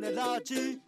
[0.00, 0.78] ネラジ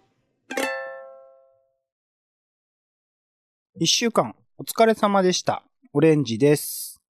[3.79, 5.65] 一週間、お疲れ様でした。
[5.95, 7.01] オレンジです。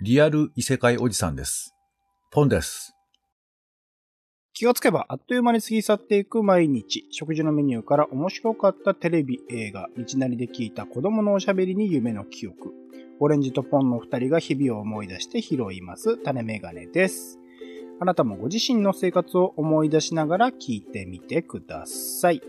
[0.00, 1.74] リアル異世界おじさんです。
[2.30, 2.94] ポンです。
[4.52, 7.04] 気がつけば、あっという間に過ぎ去っていく毎日。
[7.10, 12.72] 食事のメニューから面白かったテレビ、映画、道なりで聞いた子供のおしゃべりに夢の記憶。
[13.18, 16.16] オレンジとポンの二人が日々を思い出して拾います。
[16.18, 17.40] 種メガネです。
[17.98, 22.40] あなたもご自身の生活を思い出しながら聞いてみてください。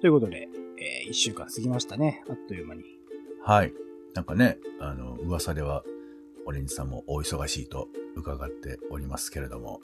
[0.00, 2.24] ということで、えー一週間過ぎましたね。
[2.28, 2.82] あっという間に。
[3.44, 3.72] はい。
[4.14, 5.84] なんかね、あの、噂では、
[6.44, 9.80] オレンジさんもお忙しいと伺っておりますけれども。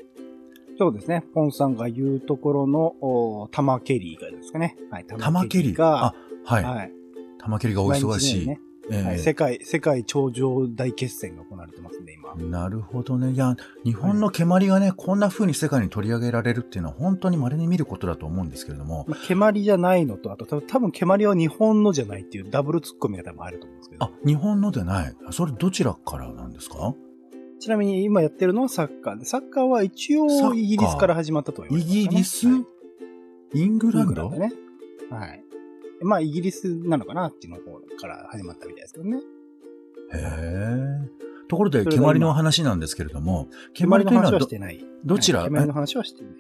[0.79, 1.25] そうですね。
[1.35, 4.77] ポンさんが言うところの、おタマケリーがですかね。
[4.91, 5.05] はい。
[5.05, 6.65] 玉蹴りがあ、、はい。
[6.65, 6.93] はい。
[7.39, 8.47] 玉蹴りがお忙しい。
[8.47, 8.61] ね
[8.91, 12.35] ええはい、世界、世界頂上大決戦が行われてますね、今。
[12.51, 13.33] なるほどね。
[13.33, 19.05] いや、日本の蹴鞠がね、こんな風に世界に取り上げられるっていうのは本当に稀に見ることだと思うんですけれども。
[19.09, 24.05] まあ、蹴鞠じゃないのと、あと多分多分蹴鞠は日本のじゃないっていうダブルツッコミが多分あると思うんですけど。
[24.05, 25.15] あ、日本のでない。
[25.31, 26.95] それどちらからなんですか？
[27.61, 32.53] ちなみに今やってるのはサッカーで、サッカーは一応イギリスから始まったとは言わイれてます、ね。
[32.53, 32.65] ギリス、はい
[33.55, 34.29] イングランド？
[34.31, 34.53] ね。
[35.11, 35.43] はい。
[36.03, 39.19] まあ、イギリスなのかなっていうの方から始まったみたいですけどね。
[39.19, 39.21] へ
[40.15, 41.19] え。
[41.49, 44.85] ところで、それが今蹴鞠の話なんですけれども、蹴蹴鞠の話はしてない。
[45.05, 45.41] どちら？
[45.41, 46.35] はい蹴鞠の話はしてない。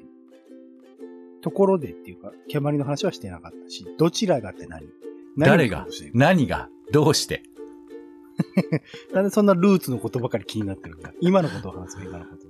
[1.40, 4.88] ところでっていうか、蹴鞠の話はしてなかったし、どちらがって何？
[5.38, 5.86] 誰が？
[6.12, 7.42] 何がどうして？
[9.14, 12.47] なんでそんなルーツのことばかり気になってるんだ今のことを話す今のこと。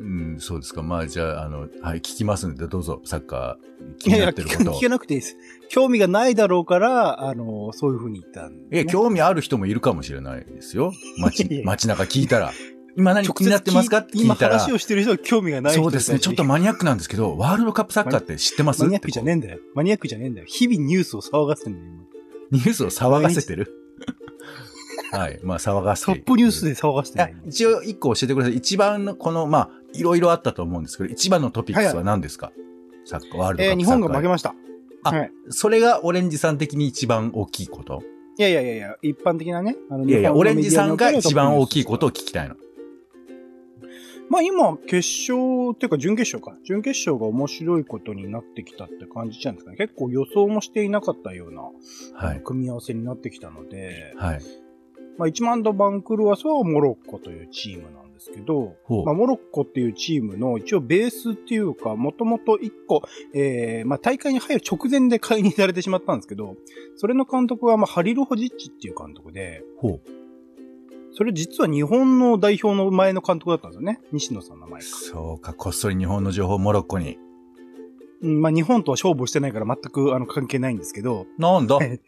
[0.00, 0.82] うん、そうですか。
[0.82, 4.74] まあ、じゃあ、あの、はい、聞きますんで、どうぞ、サッカー、気いやいや、になってることを。
[4.80, 5.36] 聞かなくていいです。
[5.68, 10.92] 興味がないだろうから、あの、そういうふうに言ったんで、え、興味ある人もいるかもしれないですよ。
[11.16, 12.52] いやい街、や街中聞いたら。
[12.96, 13.98] 今何直気になってますか？
[13.98, 14.54] って聞いたら。
[14.54, 16.18] 今話をしてる人は興味がない人そうですね。
[16.20, 18.82] ちょっとマニアックなんですけど、ワールドカップサッカーって知ってます？
[18.84, 19.36] マニアックじゃねええ。
[19.36, 19.58] んだよ。
[19.74, 20.46] マニアックじゃねえんだよ。
[20.48, 22.02] 日々ニュースを騒がせてんだよ、今。
[22.52, 23.72] ニュースを騒がせてる？
[25.12, 25.40] はい。
[25.42, 26.12] まあ、騒がせて。
[26.12, 27.34] トップニュースで騒がせて。
[27.46, 28.56] 一応一個教えてください。
[28.56, 32.52] 一番の、この、まあ、いろいろあったと思うんですけど、一番のトピックスは何ですか、
[33.04, 33.70] サッカー、ワールドカップ。
[33.70, 34.54] えー日本が負けました。
[35.04, 35.32] あはい。
[35.50, 38.02] それがオレンジさん的に一番大きいこと？
[38.38, 39.76] いやいやいやいや、一般的なね。
[39.90, 42.10] あのいやいや、オレンジさんが一番大きいことをを。
[42.10, 42.56] 聞きたいの。
[44.30, 46.60] まあ今、決勝っていうか準決勝か。
[46.62, 49.76] 準決勝が面白いことになってきたって感じじゃないですかね。
[49.78, 51.62] 結構予想もしていなかったような、
[52.14, 52.40] はい。
[52.42, 54.40] 組み合わせになってきたので、はい。
[55.16, 63.02] まあ1万ドバンクルワスはモロッコというチームなんですけど、まあ、モロッコっていうチームの一応ベースっていうか、もともと一個、
[63.34, 66.56] えー、まあ大会に入る直前で解任されてしまったんですけど、
[66.96, 70.00] それの監督はまあハリル・ホジッチっていう監督で、ほう。
[71.12, 74.00] それ実は日本の代表の前の監督だったんですよね。
[74.12, 74.86] 西野さんの前か。
[74.86, 77.18] そうか、こっそり日本の情報モロッコに。
[78.20, 81.76] うん、まあ日本とは勝負してないから全くあの関係ないんですけど、なんだ？
[81.76, 82.00] は い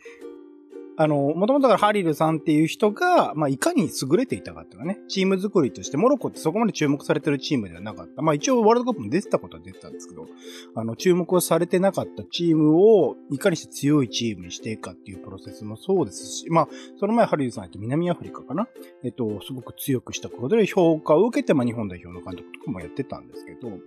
[0.96, 8.20] あの、もともとからハリルさんっていう人が、まあいかに優れていたかっていうかね、チーム作りとして、モロッコってそこまで注目されてるチームではなかった。
[8.22, 10.26] まあ一応ワールドカップも出てたことは出てたんですけど、
[10.74, 16.68] あの、注目をされてなかったチームをいかにして強いチームにしていくかっていうプロセスもそうですし、まあ、
[16.98, 18.68] その前ハリルさんって南アフリカかな？
[19.02, 23.78] えっと、すごく強くしたことで評価を受けて、まあ日本代表の監督とかもやってたんですけど、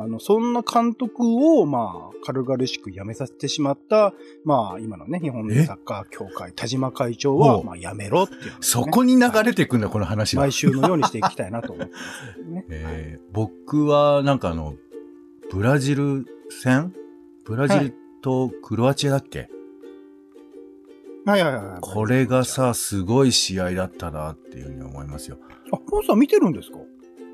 [0.00, 1.24] あの、そんな監督
[1.58, 4.14] を、まあ、軽々しく辞めさせてしまった、
[4.44, 8.52] まあ、今のね、日本サッカー協会、田島会長は、まあ、辞めろっていう、ね。
[8.60, 10.52] そこに流れていくんだ、この話は毎。
[10.52, 11.94] 週のようにしていきたいなと思って
[12.48, 12.64] ね。
[12.70, 14.74] えー僕は、なんかあの、
[15.50, 16.94] ブラジル戦？
[17.44, 19.48] ブラジルとクロアチアだっけ、
[21.24, 21.80] はいはいはいはい。
[21.80, 25.38] これがさ、すごい試合だったなっていうふうに思いますよ。
[25.72, 26.78] あ、ポンさん見てるんですか？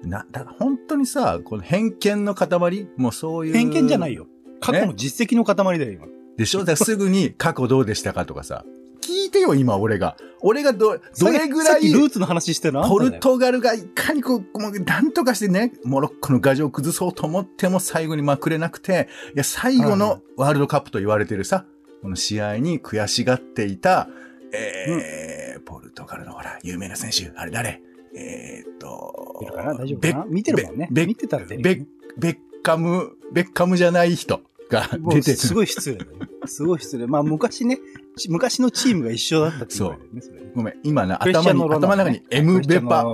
[0.08, 3.52] な、だから本当にさ、この偏見の塊もうそういう。
[3.52, 4.26] 偏見じゃないよ。
[4.60, 6.06] 過去の実績の塊だよ、今。
[6.36, 6.64] でしょ？
[6.64, 8.64] だすぐに過去どうでしたかとかさ。
[9.00, 10.16] 聞いてよ、今俺が。
[10.40, 12.80] 俺がど、どれぐらいルーツの話してるの？
[12.80, 21.66] あんたポルトガルがいかにこう、もうなんとかしてね、モロッコの牙城を崩そうと思っても最後にまくれなくて、いや、最後のワールドカップと言われてるさ、
[22.02, 24.08] この試合に悔しがっていた、
[24.52, 27.82] えーポルトガルのほら、有名な選手、あれ誰？
[28.16, 29.74] えーっと、いるかな？
[29.74, 30.24] 大丈夫かな？
[30.26, 30.88] 見てるもんね。
[30.90, 34.40] ベ見てたら出ねベッカム、ベッカムじゃない人
[34.70, 35.36] が出てる。
[35.36, 36.10] すごい失礼だね。
[36.46, 37.06] すごい失礼。
[37.06, 37.78] まあ昔ね、
[38.16, 40.40] ち昔のチームが一緒だったって言われるね、それ。
[40.54, 43.04] ごめん、今な、クリスチャンノ頭に、頭の中にエムベパ。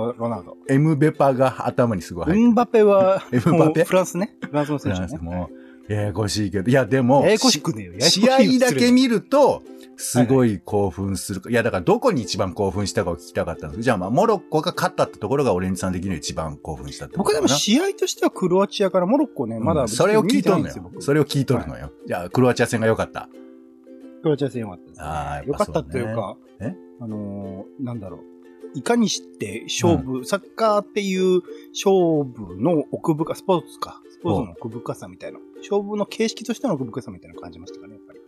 [0.69, 2.45] エムベパが頭にすごい入ってる。
[2.45, 3.83] エムバペは、エムバペ？
[3.83, 4.35] フランスね。
[4.41, 5.07] フランスのフ選手ね。
[5.07, 5.49] ランスも、
[5.91, 6.69] ややこしいけど。
[6.69, 8.01] いや、でも、ややこしくねえよ。
[8.01, 9.63] 試よ合だけ見ると、
[9.97, 11.41] すごい興奮する。
[11.49, 20.91] いや、だからどこに一番興奮したかを聞きたかったんですじゃあまあ、モロッコが勝ったってところがオレンジさん的には一番興奮したってこと僕でも試合としてはクロアチアからモロッコね、まだ、うんそれを聞いとるのよ。
[20.99, 21.91] それを聞いとるのよ。
[22.07, 23.29] じゃあ、クロアチア戦が良かった。
[24.21, 25.05] クロアチア戦良かったですね。
[25.05, 26.75] あーやっ良かったぱそうねっていうか、え？
[26.99, 28.30] あのーなんだろう。
[28.73, 31.41] いかにして勝負、サッカーっていう
[31.73, 34.01] 勝負の奥深さ、スポーツか。
[34.09, 35.39] スポーツの奥深さみたいな。
[35.57, 38.19] 勝負の形式としての奥深さみたいなのを感じましたかね、やっぱり。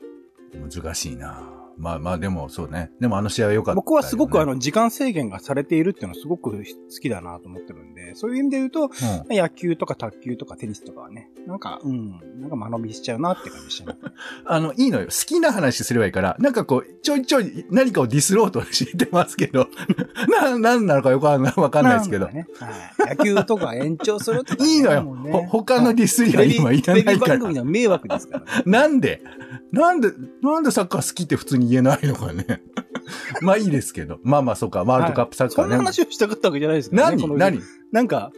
[0.60, 2.92] 難しいなまあまあ、でもそうね。
[3.00, 6.64] でもあの試合は良かった、僕はすごくあ、の、時間制限がされているっていうのはすごく好
[7.02, 8.90] きだなと思ってるんで、そういう意味で言うと、うん
[9.30, 14.00] 野球とか卓球とかテニスとかはね、なんか、うん、なんか間延びしちゃうなって感じでしたね。
[14.46, 15.06] あの、いいのよ。
[15.06, 19.68] 好きな話すればいいから、なんかこう、ちょいちょい何かをディスろうとしてますけど、
[20.42, 22.28] な、なんなのかよくわかんないわかんないですけど。
[22.28, 22.48] ね。
[22.60, 23.18] はい。
[23.18, 25.02] 野球とか延長するとかね、いいのよ
[25.50, 28.64] 他のディスりは今いらないからテレビ番組の迷惑ですからね。
[28.66, 29.22] なんで？
[29.72, 30.12] なんで、
[30.44, 32.62] なんでサッカー好きって普通に言えないのかね。
[33.42, 34.20] まあいいですけど。
[34.24, 35.62] まあまあそうか、ワールドカップサッカーね。
[35.64, 37.18] そんな話をしたかったわけじゃないですからね。
[37.18, 37.38] 何？
[37.38, 37.60] 何？
[37.92, 38.32] なんか、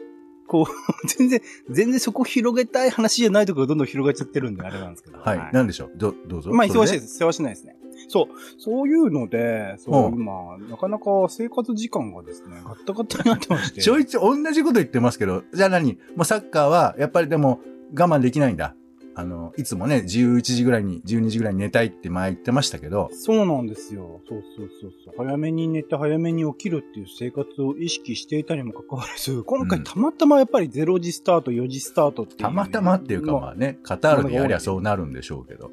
[0.48, 0.66] こう、
[1.08, 5.20] 全然、全然そこ広げたい話じゃないところがどんどん広がっちゃってるんで、あれなんですけど。
[5.20, 5.50] はい。
[5.54, 5.92] なんでしょう？
[5.96, 6.52] ど、どうぞ。
[6.52, 7.00] まあ、忙しいで。
[7.00, 7.18] です。
[7.18, 7.78] 世話しないですね。
[8.10, 8.28] そう。
[8.60, 13.82] そういうので、そうう、ん今、なかなか生活時間がですね、ガッタガタになってまして。
[13.82, 15.94] ちょいちょい同じこと言ってますけど、じゃあ何？
[16.16, 17.62] もうサッカーは、やっぱりでも
[17.98, 18.76] 我慢できないんだ。
[19.18, 24.22] あの、いつもね、11時ぐらいに、12時ぐらいに寝たいって前言ってましたけど、そうなんですよ。
[24.28, 25.26] そうそうそうそう。
[25.26, 32.40] 早めに寝て早めに起きるっていう生活を意識していたにもかかわらず、今回うんたまたまやっぱり0時スタート、4時スタートっていう。
[32.40, 35.72] たまたまっていうかままあね、カタールでやりゃそうなるんでしょうけど。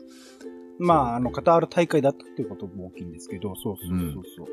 [0.79, 4.47] まあ、あの、カタール大会だったっていうことも大きいんですけど、そうそうそうそう。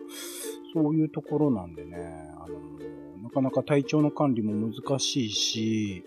[0.73, 1.97] そういうところなんでね、
[2.37, 6.03] あの、なかなか体調の管理も難しいし、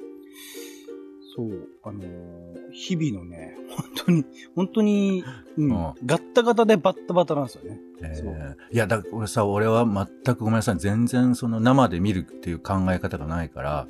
[1.34, 2.00] そう、あの、
[2.72, 4.24] 日々のね、本当に、
[4.54, 5.24] 本当に、
[5.56, 7.80] うん、うんガッタガタでバッタバタなんですよね。
[8.02, 10.78] えーいや、だから俺さ、俺は全くごめんなさい。
[10.78, 13.86] 全然その生で見るっていう考え方がないから。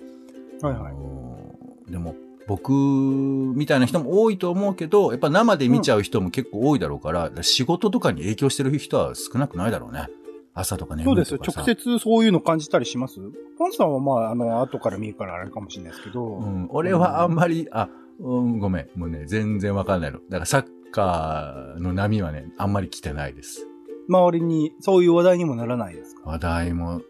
[0.62, 2.14] はいはいあのーでも、
[2.46, 10.06] 僕みたいな人も多いと思うけど、やっぱ生で見ちゃう人も結構多いだろうから、だから仕事とかに影響してる人は少なくないだろうね。
[10.54, 11.34] 朝とか眠そうです。
[11.36, 13.20] 直接そういうの感じたりします？
[13.58, 16.24] ポンさんはまあ、あの、後から見るからあれかもしれないですけど。
[16.24, 17.88] うん、俺はあんまり、あ、
[18.18, 18.88] うん、ごめん。
[18.94, 20.18] もうね、全然わかんないの。
[20.18, 23.66] だからサッカーの波はね、あんまり来てないです。
[24.08, 26.22] 周りに、そういう話題にもならないですか？
[26.28, 27.00] 話題も、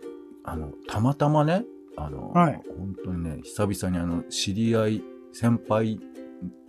[0.45, 1.65] あの、たまたまね、
[1.97, 5.03] あの、はい本当にね、久々にあの、知り合い、
[5.33, 5.99] 先輩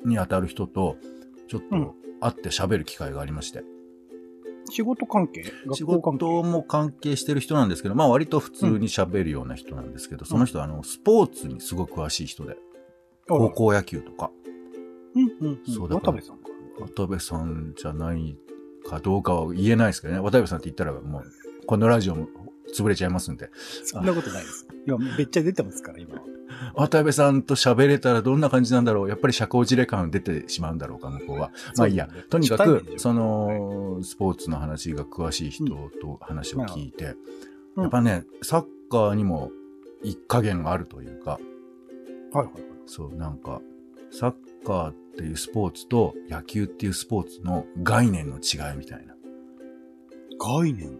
[0.05, 0.97] に当たる人と、
[1.47, 3.63] ちょっうんと会って喋る機会がありまして。
[4.69, 5.43] 仕事関係？
[5.73, 12.57] 仕事も関係してる人なんですけど、まあ割と普通に喋るような人なんですけど、その人はあの、スポーツにすごく詳しい人で、
[13.27, 14.31] 高校野球とか、
[15.15, 15.73] うんうんうん。
[15.73, 16.43] そうだ渡部さんか。
[16.95, 18.37] 渡部さんじゃない
[18.85, 20.19] かどうかは言えないですけどね。
[20.19, 21.23] 渡部さんって言ったらもう、
[21.65, 22.27] このラジオも
[22.75, 23.49] 潰れちゃいますんで。
[23.83, 24.67] そんなことないです。
[24.87, 26.21] 今、めっちゃ出てますから、今は。
[26.75, 31.51] 渡部さんと喋れたらどんな感じなんだろうやっぱり社交辞令感出てしまうんだろうか、向こうは。
[31.77, 32.07] まあいいや。
[32.29, 35.65] とにかく、その、スポーツの話が詳しい人
[36.01, 37.15] と話を聞いて、うん
[37.75, 39.49] やっぱね、サッカーにも
[40.03, 41.39] 一加減があるというか、は
[42.33, 42.63] いはいはい。
[42.85, 43.61] そう、なんか、
[44.11, 44.33] サッ
[44.63, 49.15] カーっていうスポーツと野球っていうスポーツの概念の違いみたいな。
[50.39, 50.99] 概念？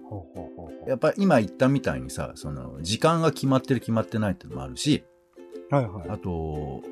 [0.88, 5.12] やっぱり今言ったみたいにさ、その、時間が決まってる決まってないっていうのもあるし、う。
[5.74, 6.10] はいはい。
[6.10, 6.84] あと、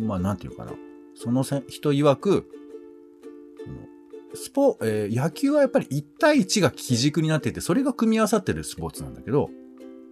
[0.00, 0.72] まあ、なんていうかな。
[1.14, 2.48] そのせ人曰く、
[4.34, 9.50] スポ、えー野球はやっぱり1対1が基軸になっていて、それが組み合わさってるスポーツなんだけど、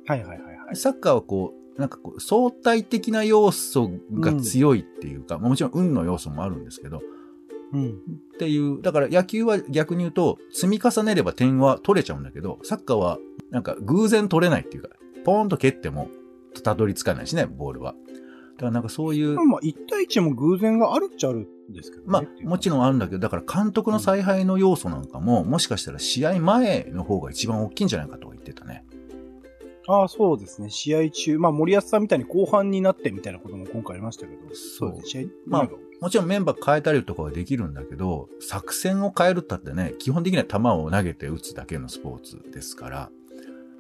[0.07, 0.77] はいはいはいはい。
[0.77, 7.03] サッカーはこう、なんかこう、相対的な要素が強いっていうか、まあもちろん運の要素もあるんですけど、
[7.73, 7.91] うん。
[7.91, 7.93] っ
[8.39, 13.19] ていう、だから野球は逆に言うと、積み重ねれば点は取れちゃうんだけど、サッカーは
[13.51, 14.89] なんか偶然取れないっていうか、
[15.25, 16.09] ポーンと蹴っても
[16.63, 17.95] たどり着かないしね、ボールは。
[18.57, 22.09] だからなんかそういう、まあ、1対1も偶然があるっちゃあるんですけどね。
[22.09, 28.85] まあ、もちろんあるんだけど、だから監督の采配の要素なんかも、もしかしたら試合前の方が一番大きいんじゃないかとか言ってたね。
[29.89, 30.71] ああ、そうですね。
[30.71, 34.43] 試合中、まあ、森保さんみたいに後半になってみたいなことも今回ありましたけど。
[34.55, 35.25] そうですね。
[35.25, 35.69] 試合、まあ
[36.01, 43.11] もちろんメンバー変えたりとかはできるんだけど、作戦を変えるったってね、基本的には球を投げて打つだけのスポーツですから、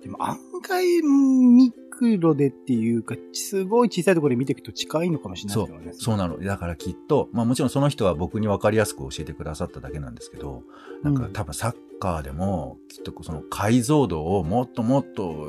[0.03, 6.39] でも案外、ミクロでっていうか、すごい小さいところで見ていくと近いのかもしれないそうですよね。、そうなの。
[6.39, 10.63] だからきっと、まあもちろんその人は僕に分かりやすく教えてくださっただけなんですけど、
[11.03, 15.49] なんかうん多分サッカーでも、きっとその解像度をもっともっと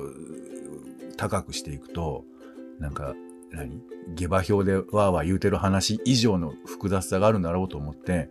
[1.18, 2.24] 高くしていくと、
[2.80, 3.16] なんか
[3.52, 3.82] 何？
[4.16, 8.30] 下馬評でわーわー言うてる話以上の複雑さがあるんだろうと思って、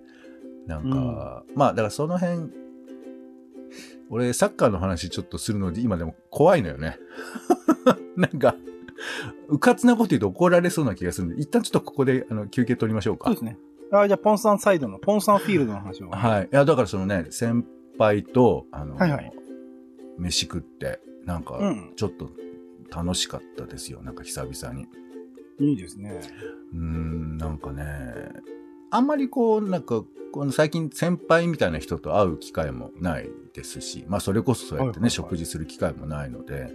[0.66, 2.50] なんか、まあ、だからその辺、
[4.10, 6.98] 俺、サッカーの話ちょっとするので、今でも怖いのよね。
[8.16, 8.56] なんか、
[9.48, 13.38] うかつなこと言うと怒られそうな気がするんで、一旦ちょっとここであの休憩取りましょうかそうで。
[13.40, 13.58] すね。
[13.92, 16.10] あじゃあ、ポンさんサイドの、ポンさんフィールドの話を。
[16.10, 16.44] はい。
[16.44, 17.64] いや、だからそのね、先
[17.98, 19.32] 輩と、あの、はいはい
[20.18, 22.30] 飯食って、なんかうん、ちょっと
[22.90, 24.02] 楽しかったですよ。
[24.02, 24.86] なんか久々に。
[25.58, 26.20] いいですね。
[26.72, 27.84] うーん、なんかね、
[28.96, 36.72] あんまりこう、なんか、この最近先輩みたいな人と会う機会もないですし、まあそれこそそうやってね、はいはいはい食事する機会もないので、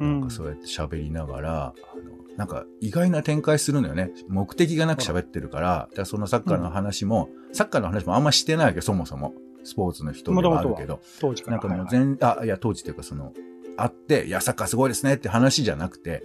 [0.00, 4.10] うんなんかそうやって喋りながら、あの、なんか意外な展開するのよね。
[4.28, 9.34] 目的がなく喋ってるから、だからそのサッカーの話も、サッカーの話もあんましてないわけど、そもそも。
[9.66, 11.00] スポーツの人ではあるけど。
[11.20, 11.56] 当時から。
[11.56, 13.32] なんかもうはいはい全、あ、いや、当時っていうかその、
[13.76, 16.24] 会って、いや、サッカーすごいですねって話じゃなくて、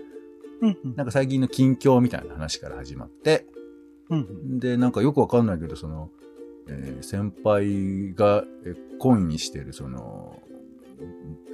[0.62, 3.45] うんうんなんか最近の近況みたいな話から始まって、
[4.10, 4.60] うんうん。
[4.60, 6.10] で、なんかよくわかんないけど、その、
[6.68, 10.42] えー先輩がえー懇意にしてる、その、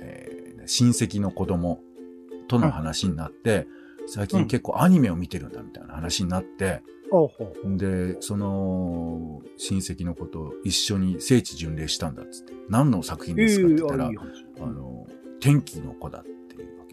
[0.01, 1.79] えー親戚の子供
[2.47, 3.67] との話になって、
[4.07, 6.81] 最近結構アニメを見てるんだみたいな話になって、
[7.11, 7.77] ほうほうほう。
[7.77, 14.45] で、その、親戚の子と一緒に聖地巡礼したんだっつって、何の作品えですかって言ったら、えあいい話。
[14.59, 15.07] あの、
[15.39, 16.85] 天気の子だっていうわ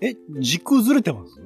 [0.00, 0.08] け。
[0.08, 1.40] え、軸ずれてます？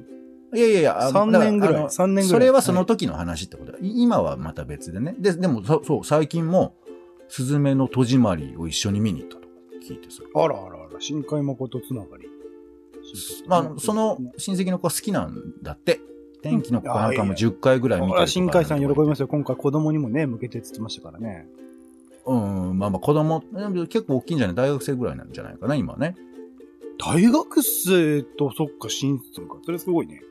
[0.53, 3.77] いやいやいや、あの3年ぐらいだからあの3年ぐらいそれはその時の話ってことだ。
[3.81, 5.15] い今はまた別でね。
[5.19, 6.75] で、でも、そそう、最近も、
[7.27, 9.47] スズメの戸締まりを一緒に見に行ったとか
[9.87, 10.23] 聞いてさ。
[10.33, 12.27] あらあらあら、深海誠つながり。
[13.47, 16.01] まあその親戚の子は好きなんだって。
[16.41, 18.23] 天気の子なんかもあいや10回ぐらい見たりとか。
[18.23, 19.27] あ新海さん喜びますよ。
[19.27, 21.47] 今回子供にもね、向けてって言ってましたからね。
[22.25, 23.43] うん、まあまあ子供、
[23.87, 24.55] 結構大きいんじゃない？
[24.55, 26.15] 大学生ぐらいなんじゃないかな、今ね。
[26.97, 29.57] 大学生と、そっか、新卒か。
[29.65, 30.21] それすごいね。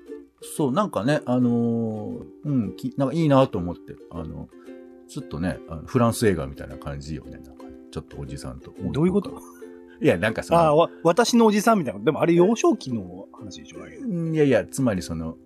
[0.43, 4.49] そう、なんかね、あのーうん、きなんかいいなと思って、あの、
[5.09, 7.71] ちょっとね、あのフランス映画みたいな感じよね、なんかね。
[7.91, 8.73] ちょっとおじさんと。
[8.93, 9.33] どういうこと？
[10.01, 12.01] いや、なんかその、ああ、わ私のおじさんみたいな。
[12.01, 15.37] でもあれ幼少期の話でしょ、いやいや、つまりその、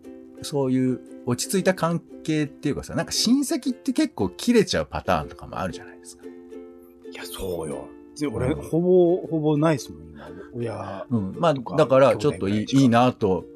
[0.42, 6.24] そういう落ち着いた関係っていうかさ、なんか親戚って結構切れちゃうパターンとかもあるじゃないですか。
[6.24, 7.88] いや、そうよ。
[8.18, 10.28] で俺、うんほぼ、ほぼないですもん、今。
[10.52, 11.06] 親。
[11.08, 11.34] うん。
[11.38, 13.46] まあ、だからちょっといいいいなと、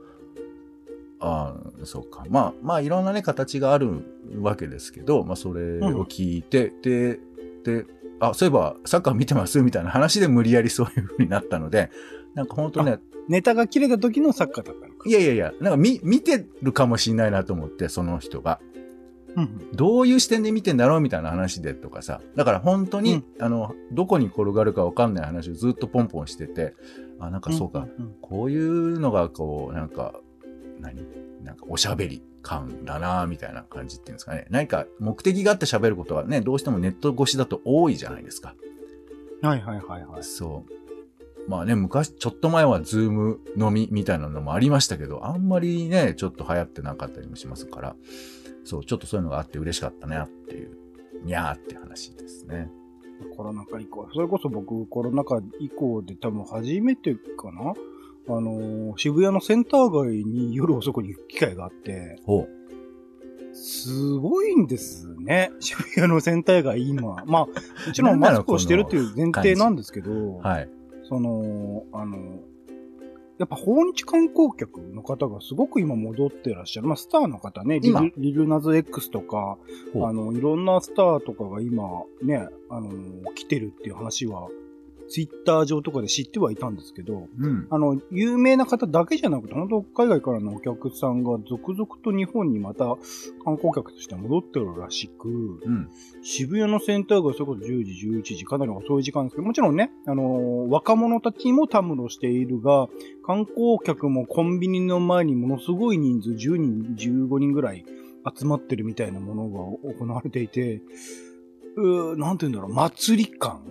[1.20, 2.25] ああ、そうか。
[2.28, 4.02] まあ、まあ、いろんなね、形がある
[4.40, 7.18] わけですけど、まあ、それを聞いて、で、
[7.64, 7.87] で、
[8.20, 11.90] あ、そういえば、サッカー見てますみたいな話で無理やりそういう風になったので、
[12.35, 15.08] なんか本当ね、ネタが切れた時のサッカーだったのか。
[15.08, 18.61] いやいやいや、なんか見、見てるかもしんないなと思って、その人が。
[18.62, 18.76] うん
[19.37, 19.70] うん。
[19.73, 22.20] どういう視点で見てんだろうみたいな話でとかさ。
[22.35, 26.75] だから本当に、うんあの、どこに転がるかわかんない話をずっとポンポンしてて、
[27.20, 30.20] あ、なんかそうか、んんこういうのがこう、なんか、
[30.80, 31.02] 何？
[31.42, 34.47] なんかおしゃべり感だなみたいな感じっていうんですかね。
[34.50, 38.54] 何か目的があって喋ることはね、どうしてもネット越しだと多いじゃないですか。
[39.42, 39.49] うん。
[39.49, 40.25] はいはいはいはい。
[40.25, 41.50] そう。
[41.50, 47.97] まあね、昔、ちょっと前はズーム飲みみたいなのもありましたけど、あんまりね、ちょっと流行ってなかったりもしますから、
[48.64, 50.76] そう、ちょっとそういうのがあって嬉しかったねっていう、
[51.23, 52.68] にゃーって話ですね。
[53.37, 57.75] コロナ禍以降、それこそ僕、コロナ禍以降で多分初めてかな
[58.28, 62.47] あのー渋谷のセンター街に夜遅くに行く機会があって、ほ
[63.52, 65.50] すごいんですね。
[65.61, 67.25] 渋谷のセンター街今。
[67.26, 67.49] まあ、も
[67.92, 70.38] ちろんマスクをしてるっていう前提なんですけど、う。
[70.38, 70.68] はい。
[71.04, 72.40] その、あの、
[73.38, 76.88] やっぱ訪日観光客の方がすごく今戻ってらっしゃる。
[76.88, 79.59] まあ、スターの方ね、リ今ルリルナズ X とか、
[79.95, 82.90] あの、いろんなスターとかが今、ね、あの、
[83.35, 84.49] 来てるっていう話は、
[85.09, 87.67] ツイッター上とかで知ってはいたんですけど、うん。
[87.71, 92.97] あの、有名な方だけじゃなくて、本当海外からのお客さんが続々と日本にまた
[93.45, 95.89] 観光客として戻ってるらしく、うん。
[96.23, 102.89] 渋谷のセンター街それこそ10時、11時、かなり遅い時間ですけど、もちろんね、あのー若者たちもたむろしているが、
[103.25, 107.85] 観光客もコンビニの前にものすごい人数、10人、15人ぐらい
[108.37, 110.83] 集まってるみたいなものが行われていて、
[111.77, 113.63] うーなんて言うんだろう、祭り感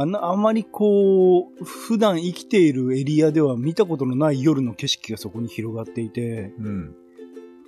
[0.00, 6.94] あなあまりこう、普段生きているエリアでは見たことのない夜の景色がそこに広がっていて、うん。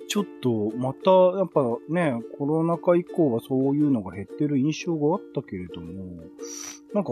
[0.07, 6.03] ちょっと、また、やっぱね、コロナ禍以降はそういうのが減ってる印象があったけれども、
[6.93, 7.11] なんか、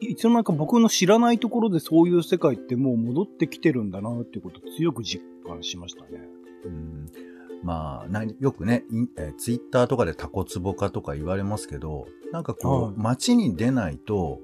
[0.00, 6.28] いいつの間にか僕の知らないところでそういう世界ってもう戻ってきてるんだなっていうことを強く実感しましたね。
[6.64, 7.23] うん
[7.64, 8.84] まあ、なよくね、
[9.16, 14.40] えーツイッターとかでタコツボ化とか言われますけど、なんかこう、はい街に出ないと、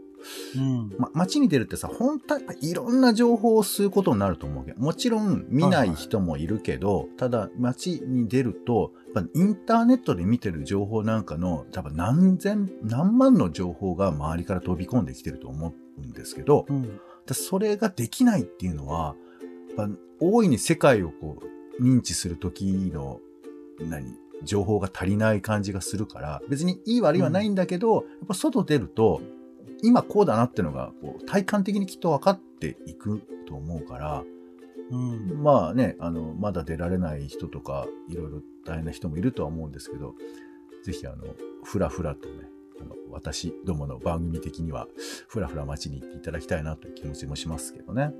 [0.57, 0.95] うん。
[0.99, 8.93] ま、街に出るってさ、本当いろんな情報を吸うことになると思うけど、もちろん見ない人もいるけど、ただ街に出ると、
[9.35, 17.00] インターネットで見てる情報なんかの、多分何千、何万の情報が周りから飛び込んできてると思うんですけど、うん。
[17.27, 19.15] でそれができないっていうのは、
[20.21, 23.21] 大いに世界をこう認知する時の、
[23.81, 29.21] 何、情報が足りない感じがするから、別にいい悪いはないんだけど、やっぱ外出ると、
[29.83, 34.25] 今こうだなってのが、こう、体感的にきっと分かっていくと思うから、
[34.91, 35.43] うん。
[35.43, 40.15] まあね、あの、まだ出られない人とか、いろいろ大変な人もいるとは思うんですけど、
[40.83, 41.25] ぜひあの、
[41.63, 42.35] ふらふらとね、
[42.81, 44.89] あの、私どもの番組的には、
[45.29, 48.13] ふらふら街に行っていただきたいなという気持ちもしますけどね。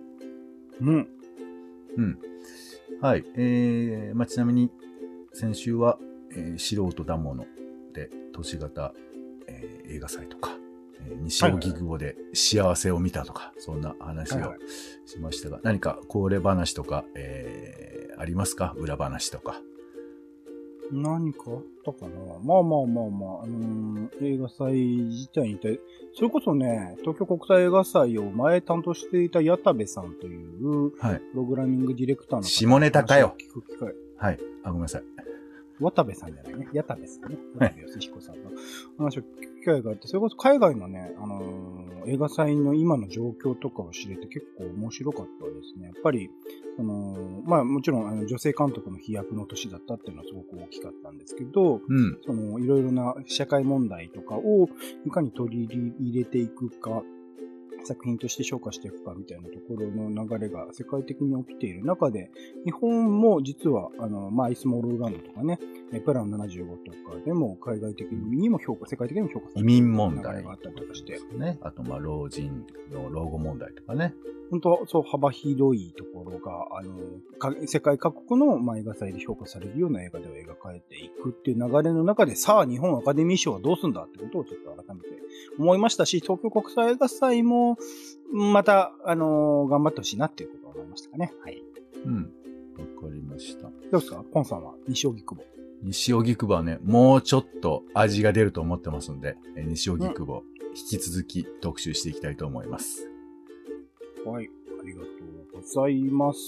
[0.81, 1.09] うん。
[1.97, 2.19] うん。
[3.01, 3.25] はい。
[3.37, 4.71] えー、まあ、ちなみに、
[5.33, 5.99] 先週は、
[6.33, 7.45] えー素人だもの
[7.93, 8.93] で、都市型、
[9.47, 10.57] えー映画祭とか、
[11.07, 14.55] えー西荻窪で幸せを見たとか、そんな話を
[15.07, 18.75] しましたが、何か恒例話とか、えーありますか？
[18.77, 19.61] 裏話とか。
[20.93, 22.11] 何かあったかな？
[22.43, 25.81] まあまあまあまあ、あのー映画祭自体にて、
[26.15, 31.21] それこそね、東京国際映画祭を前担当していた矢田部さんという、はい。
[31.21, 33.95] プログラミングディレクターの方下ネタかよ話を聞く機会。
[34.17, 34.39] はい。
[34.65, 35.03] あ、ごめんなさい。
[35.81, 36.69] 渡部さんじゃないね。
[36.73, 37.39] 矢田部さんね。
[37.59, 38.51] 渡部義彦さんの
[38.99, 45.87] 話を聞く機会があって、それこそ海外のね、あのー映画祭の今の状況とかを知れて結構面白かったですね。
[45.87, 46.31] やっぱり、
[46.77, 52.19] その、まあもちろんあの女性監督の飛躍の年だったっていうのはすごく大きかったんですけど、うん。
[52.25, 54.69] その、いろいろな社会問題とかを
[55.07, 57.03] いかに取り入れていくか、
[57.85, 62.31] 作品として消化していくかみたいなところの流れが世界的に起きている中で、
[62.65, 65.59] 日本も実は、あの、まあ、アイスモールランドとかね、
[65.93, 71.59] えプラン75とかでも海外的にも評価、世界的にも評価され移ている民問題があったりとかして、ね。
[71.63, 74.15] あと、まあ、老人の老後問題とかね。
[74.51, 76.99] 本当そう、幅広いところが、あの、
[77.39, 85.09] か世界各国の、まあ、映画祭で評価されるような映画では描かれていくっていう流れの中で、さあ、日本アカデミー賞はどうすんだってことをちょっと改めて
[85.57, 87.70] 思いましたし、東京国際映画祭も、
[88.33, 91.33] また、あの頑張ってほしいなっていうことを思いましたかね。
[91.43, 91.63] はい。
[92.05, 92.33] うん。
[92.79, 93.65] わかりました。
[93.65, 94.25] どうですか？
[94.33, 94.75] ポンさんは？
[94.89, 95.43] 西荻窪。
[95.83, 100.43] 西荻窪はね、もうちょっと味が出ると思ってますんで、えー西荻窪、
[100.75, 103.09] 引き続き特集していきたいと思います。
[104.25, 104.49] はい。
[104.81, 106.41] ありがとうございます。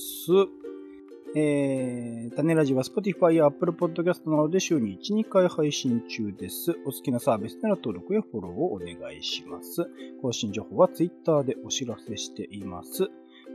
[1.34, 6.72] えー、種ラジは Spotify や Apple Podcast などで週に1、2回配信中です。
[6.84, 9.86] お好きなサービスなら登録やフォローをお願いします。
[10.20, 13.10] 更新情報は Twitter でお知らせしています。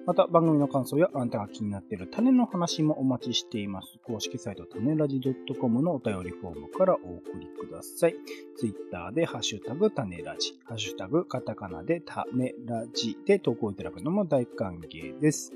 [0.08, 4.00] また、番組の感想やあなたが気になっている種の話もお待ちしています。
[4.04, 5.22] 公式サイト種ラジ
[5.60, 8.16] .com のお便りフォームからお送りください。
[8.58, 15.52] Twitter でハッシュタグ種ラジ、ハッシュタグカタカナで種ラジで投稿いただくのも大歓迎です。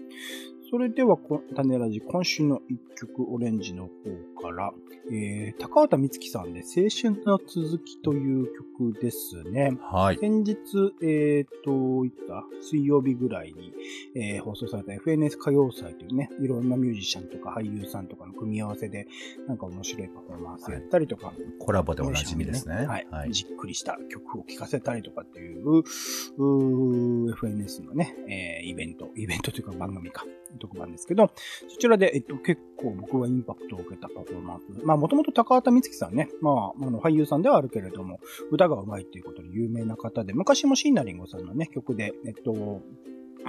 [0.71, 4.71] それでは、こ種ラジ、今週の一曲、オレンジの方から、
[5.12, 8.45] えー、高畑充希さんで、青春の続きという
[8.79, 9.77] 曲ですね。
[9.81, 10.17] はい。
[10.17, 10.55] 先日、
[11.03, 13.73] えっ、と、いった水曜日ぐらいに、
[14.15, 19.07] えー放送された FNS 歌謡祭というね、いろんなミュージシャンとか俳優さんとかの組み合わせで、
[19.49, 22.86] なんか面白いパフォーマンスやったりとか、コラボでおなじみですね。
[22.86, 30.25] はい、じっくりした曲を聴かせたりとかっていう、うー FNS のね、えーイベント、イベントというか番組か、
[30.62, 31.32] 特番ですけど、
[31.67, 34.86] そちらで、えっと、結構僕はインパクトを受けたパフォーマンス。
[34.86, 38.19] まあ、もともと高畑充希さんね、まあ、あの、俳優さんではあるけれども、
[38.52, 42.82] 歌が上手いっていうことで有名な方で、昔も椎名林檎さんのね、曲で、えっと、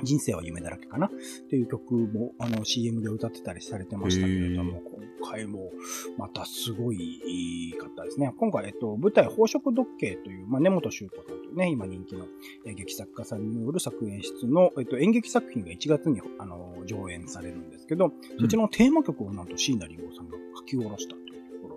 [0.03, 1.07] 人生は夢だらけかな。
[1.07, 1.11] っ
[1.49, 5.71] ていう曲も、あの、CM で歌ってたりされてましたけれども、今回も、
[6.19, 8.33] またすごいいい方ですね。
[8.39, 12.27] 今回、えっと、舞台、宝飾時計という、まあ、根本修子さんというね、今人気の
[12.67, 21.15] えー劇作家さんによる作演出の、えっと、演劇作品が1月に、あの、上演されるんですけど、そちらのテーマ曲をなんと椎名林檎さんが書き下ろした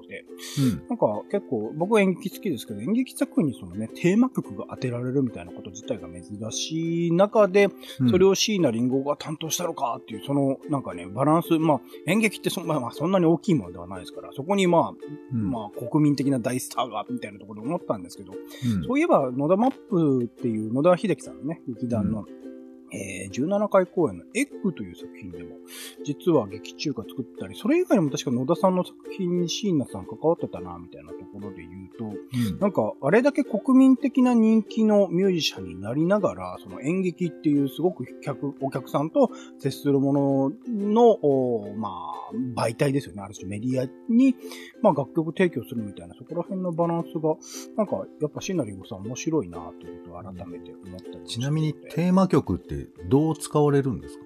[0.08, 0.26] で、
[0.60, 0.88] うん。
[0.90, 8.10] なんか結構、僕演劇好きですけど、演劇作品にそのね、テーマ曲が当てられるみたいなこと自体が珍しい中で、うん。
[8.10, 14.94] それを椎名林檎が担当したのかっていう、その、なんかね、バランス、まあ、演劇ってそ,、まあ、まあそんなに大きいものではないですから、そこにまあ、
[15.34, 15.52] うん。
[15.52, 18.84] まあ、国民的な大スターが、みたいなところで思ったんですけど、うん。
[18.84, 22.26] そういえば、野田マップっていう野田秀樹さんのね、劇団の、
[22.92, 25.56] えー、17回公演のエッグという作品でも、
[26.06, 32.10] 実は劇中歌作ったり、それ以外にも確か野田さんの作品に椎名さん関わってたな、みたいなところで言うと、う
[32.56, 42.16] んなんか、あれだけ国民的な人気のミュージシャンになりながら、その演劇っていうすごく客、お客さんと接するものの、おまあ、
[42.56, 43.22] 媒体ですよね。
[43.22, 44.36] ある種メディアに、
[44.82, 47.36] まあ楽曲提供するみたいな、そこら辺のバランスが、
[47.78, 52.75] なんか、やっぱシナリオさん面白いな、ということを改めて思ったりもちなみにテーマ曲って
[53.08, 54.26] どう使われるんですか？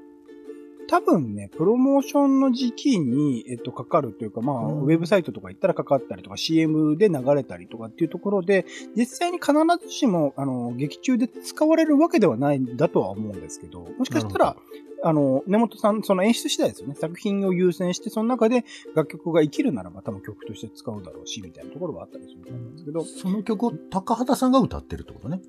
[0.91, 4.81] 多分ね、プロモーションの時期に、えっと、かかるというか、まあ、うん。
[4.85, 14.55] ウェブサイトとか行ったらかかったりとか、CM で流れたりとかっていうところで、実際に必ずしも、あの、劇中で使われるわけではないんだとは思うんですけど、もしかしたなら、
[15.03, 16.95] あの、根本さん、その演出次第ですよね。
[16.95, 25.39] 作品を優先して、その中で楽曲が生きるならば多分曲として使うだろうし、みたいなところはあったりすると思うんですけど、その曲を高畑さんが歌ってるってことね。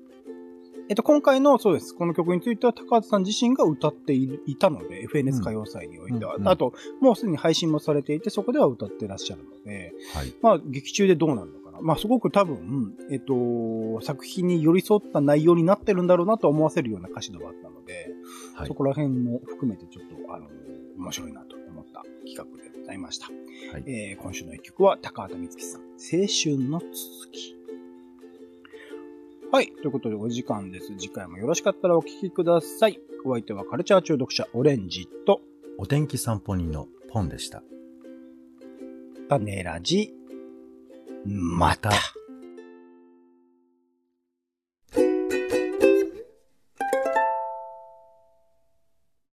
[0.91, 1.95] えっと、今回の、そうです。
[1.95, 6.35] この曲については、高畑さん自身が歌っていたので、FNS 歌謡祭においては。
[6.43, 10.33] あと、もうすでに配信もされていて、そこでは歌ってらっしゃるので、はい。
[10.41, 11.79] まあ、劇中でどうなるのかな。
[11.79, 18.09] まあ、すごく多分、えっと、作品に寄り添った内容になってるんだろうなと思わせるような歌詞ではあったので、
[18.55, 18.73] はいそ。
[18.73, 20.47] こら辺も含めてちょっと、あの、
[20.97, 23.27] 面白いなと思った企画でございました。
[23.27, 27.60] はいえー今週の一曲は高畑充希さん、青春の続き。
[29.51, 29.67] はい。
[29.67, 30.95] ということでお時間です。
[30.97, 33.01] 次回もよろしかったらお聞きください。
[33.25, 35.41] お相手はカルチャー中毒者オレンジと
[35.77, 37.61] お天気散歩人のポンでした。
[39.27, 40.13] 種ラジ。
[41.25, 41.89] また。
[41.89, 42.20] また